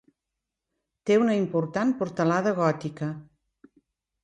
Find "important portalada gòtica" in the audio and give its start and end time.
1.41-3.13